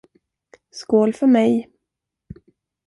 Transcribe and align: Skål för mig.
Skål 0.71 1.13
för 1.13 1.27
mig. 1.27 1.69